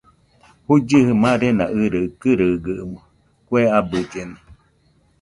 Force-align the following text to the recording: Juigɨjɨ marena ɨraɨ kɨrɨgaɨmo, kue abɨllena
Juigɨjɨ 0.65 1.11
marena 1.23 1.65
ɨraɨ 1.81 2.03
kɨrɨgaɨmo, 2.21 2.99
kue 3.47 3.61
abɨllena 3.77 4.37